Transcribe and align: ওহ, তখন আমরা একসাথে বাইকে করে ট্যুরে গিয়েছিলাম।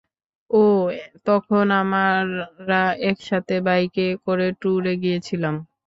ওহ, 0.51 0.85
তখন 1.25 1.65
আমরা 1.81 2.81
একসাথে 3.09 3.55
বাইকে 3.67 4.05
করে 4.25 4.47
ট্যুরে 4.61 4.93
গিয়েছিলাম। 5.03 5.55